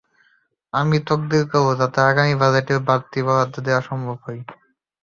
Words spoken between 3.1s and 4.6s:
বরাদ্দ দেওয়া সম্ভব হয়।